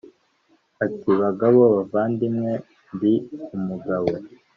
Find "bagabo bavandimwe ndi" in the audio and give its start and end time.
1.21-3.13